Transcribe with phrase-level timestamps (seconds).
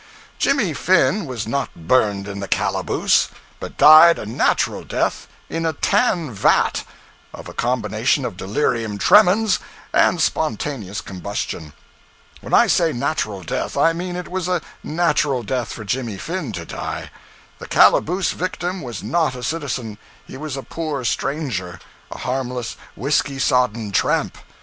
[0.39, 3.27] Jimmy Finn was not burned in the calaboose,
[3.59, 6.83] but died a natural death in a tan vat,
[7.35, 9.59] of a combination of delirium tremens
[9.93, 11.73] and spontaneous combustion.
[12.39, 16.51] When I say natural death, I mean it was a natural death for Jimmy Finn
[16.53, 17.11] to die.
[17.59, 21.77] The calaboose victim was not a citizen; he was a poor stranger,
[22.09, 24.39] a harmless whiskey sodden tramp.